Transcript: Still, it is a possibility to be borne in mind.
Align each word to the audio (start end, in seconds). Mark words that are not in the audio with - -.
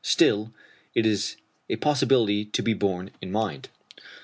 Still, 0.03 0.51
it 0.95 1.05
is 1.05 1.35
a 1.69 1.75
possibility 1.75 2.43
to 2.43 2.63
be 2.63 2.73
borne 2.73 3.11
in 3.21 3.31
mind. 3.31 3.69